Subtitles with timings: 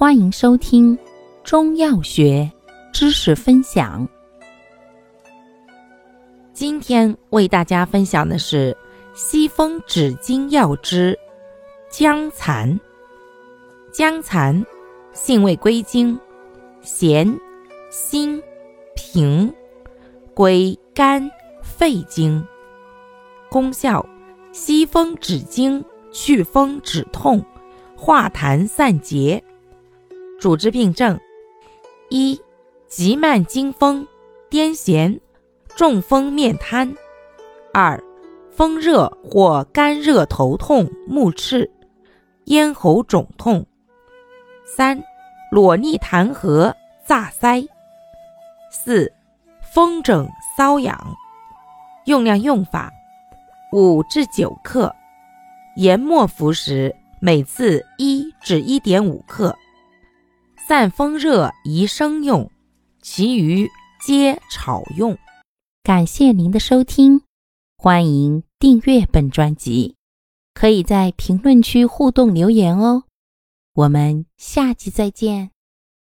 [0.00, 0.98] 欢迎收听
[1.44, 2.50] 中药学
[2.90, 4.08] 知识分享。
[6.54, 8.74] 今天为大家分享的是
[9.12, 11.14] 西风止惊药之
[11.90, 12.80] 姜蚕。
[13.92, 14.64] 姜蚕
[15.12, 16.18] 性味归经：
[16.80, 17.38] 咸、
[17.90, 18.42] 辛、
[18.96, 19.52] 平，
[20.32, 21.30] 归肝、
[21.62, 22.42] 肺经。
[23.50, 24.02] 功效：
[24.50, 27.44] 西风止惊，祛风止痛，
[27.94, 29.44] 化痰散结。
[30.40, 31.20] 主治病症：
[32.08, 32.40] 一、
[32.88, 34.08] 急慢惊风、
[34.48, 35.20] 癫痫、
[35.76, 36.94] 中风面瘫；
[37.74, 38.02] 二、
[38.50, 41.70] 风热或干热头痛、目赤、
[42.46, 43.62] 咽喉肿痛；
[44.64, 45.04] 三、
[45.50, 47.68] 裸逆痰核、炸腮；
[48.70, 49.12] 四、
[49.74, 50.98] 风疹瘙痒。
[52.06, 52.90] 用量用法：
[53.72, 54.90] 五至九克，
[55.76, 59.54] 研末服食，每次一至一点五克。
[60.70, 62.48] 散风热宜生用，
[63.02, 63.68] 其余
[64.00, 65.18] 皆炒用。
[65.82, 67.22] 感谢您的收听，
[67.76, 69.96] 欢迎订阅本专辑，
[70.54, 73.02] 可以在评论区互动留言哦。
[73.74, 75.50] 我们下期再见。